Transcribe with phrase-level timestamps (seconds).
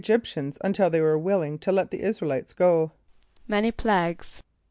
[0.03, 2.91] g][)y]p´tian[s+] until they were willing to let the [)I][s+]´ra el [=i]tes go?
[3.47, 4.41] =Many plagues.